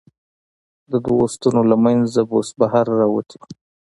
د 0.91 0.93
دوو 1.05 1.23
ستنو 1.33 1.61
له 1.71 1.75
منځه 1.83 2.21
بوس 2.29 2.49
بهر 2.59 2.85
را 2.99 3.07
وتي 3.13 3.35
و. 3.39 3.43